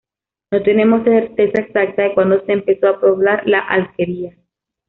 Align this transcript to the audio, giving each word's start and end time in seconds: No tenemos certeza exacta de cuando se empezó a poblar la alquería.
No 0.51 0.63
tenemos 0.63 1.03
certeza 1.03 1.61
exacta 1.61 2.01
de 2.01 2.13
cuando 2.15 2.43
se 2.47 2.53
empezó 2.53 2.87
a 2.87 2.99
poblar 2.99 3.43
la 3.45 3.59
alquería. 3.59 4.35